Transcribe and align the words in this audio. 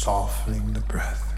softening 0.00 0.72
the 0.72 0.80
breath. 0.80 1.29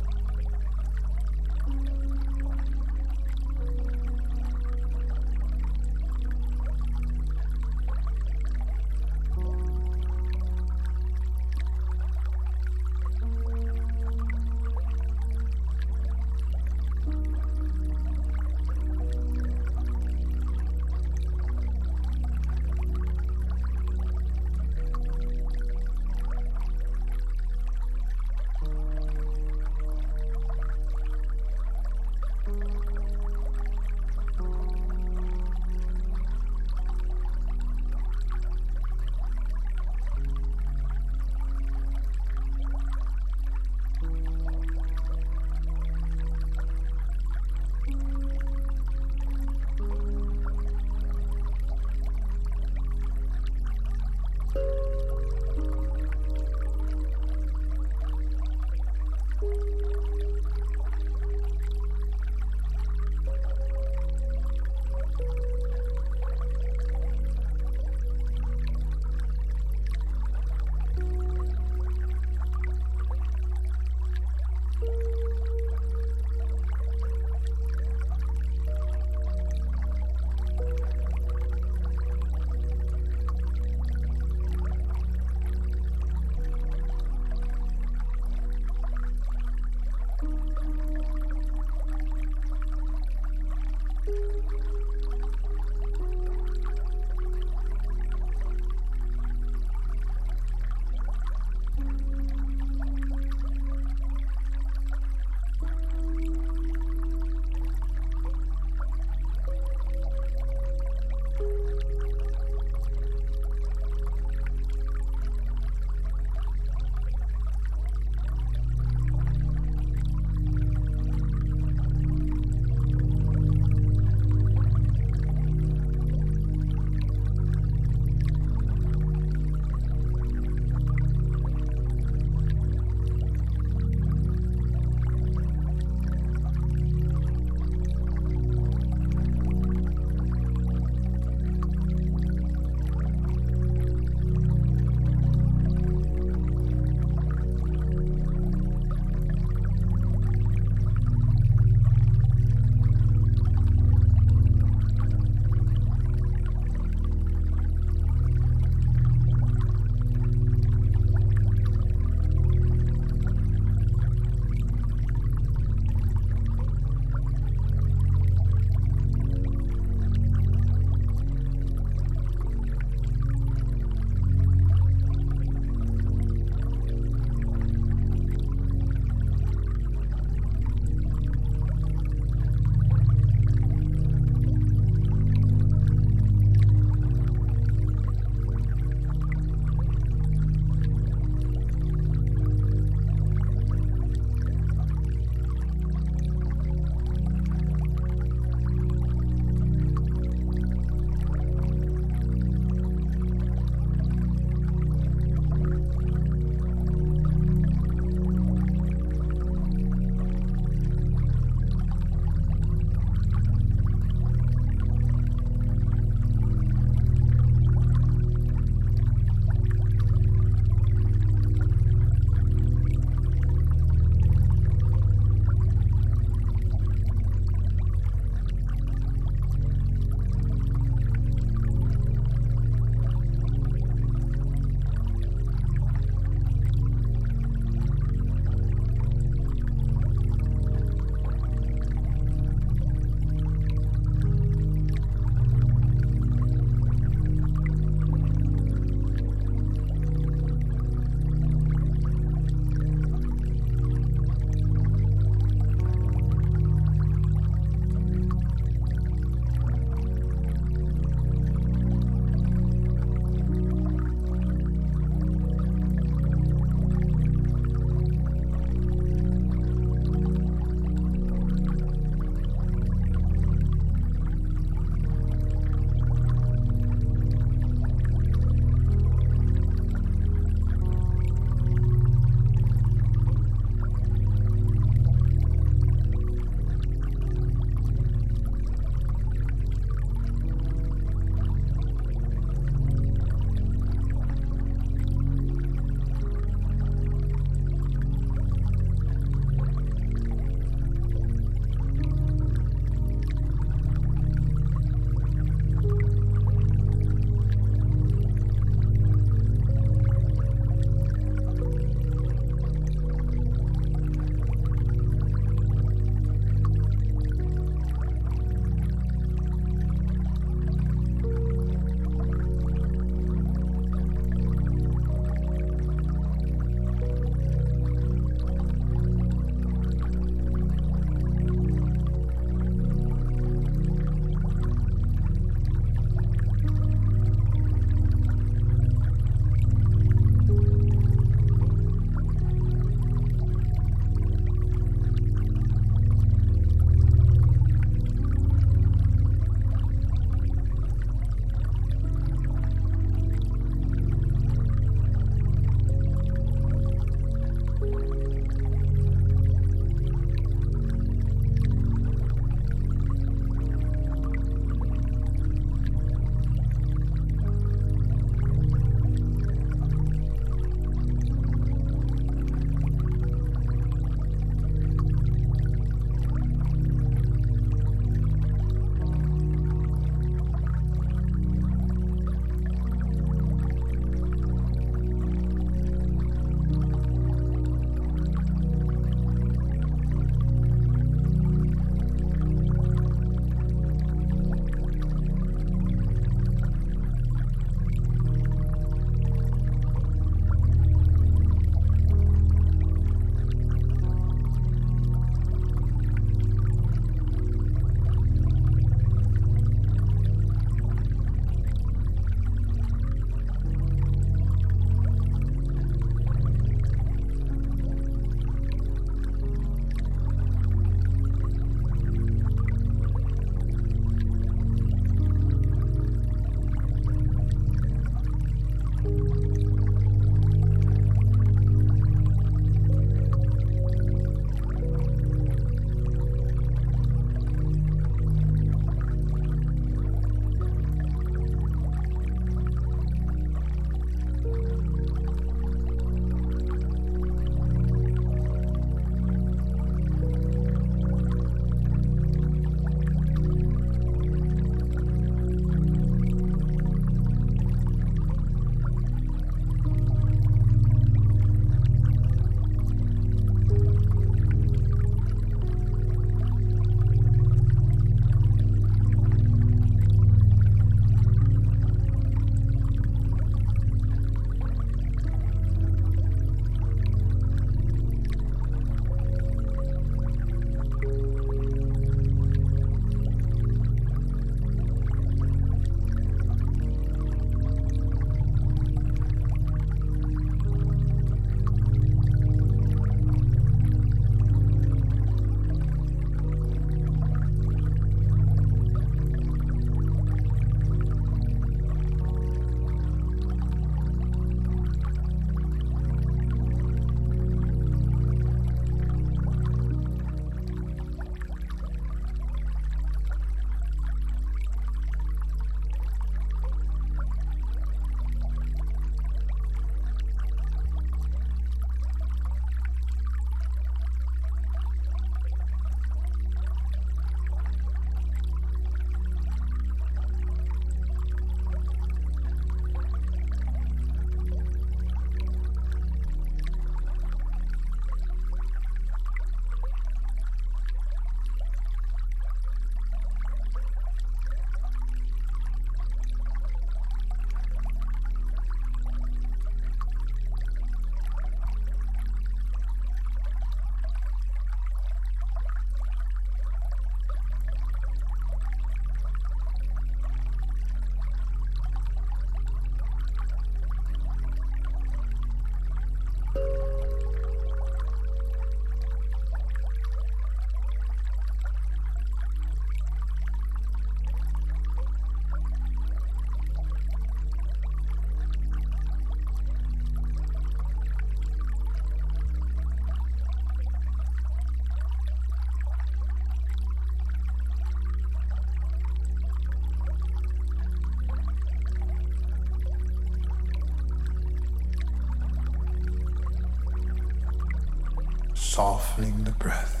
Softening 598.71 599.43
the 599.43 599.51
breath. 599.51 600.00